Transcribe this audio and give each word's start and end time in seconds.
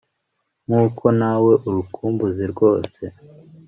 nk'uko 0.65 1.05
na 1.19 1.31
we 1.43 1.53
urukumbuzi 1.67 2.43
rwose 2.53 3.01